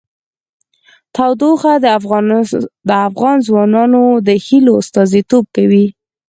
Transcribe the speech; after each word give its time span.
تودوخه 1.15 1.73
د 2.87 2.93
افغان 3.09 3.35
ځوانانو 3.47 4.03
د 4.27 4.29
هیلو 4.45 4.71
استازیتوب 4.81 5.45
کوي. 5.55 5.85